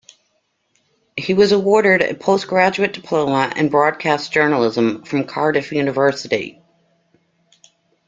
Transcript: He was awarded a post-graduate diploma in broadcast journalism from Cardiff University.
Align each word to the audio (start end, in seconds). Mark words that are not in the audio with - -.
He 1.15 1.35
was 1.35 1.51
awarded 1.51 2.01
a 2.01 2.15
post-graduate 2.15 2.93
diploma 2.93 3.53
in 3.55 3.69
broadcast 3.69 4.31
journalism 4.31 5.03
from 5.03 5.25
Cardiff 5.25 5.71
University. 5.71 6.59